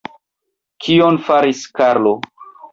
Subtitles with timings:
[0.85, 2.19] Kion faris Karlo?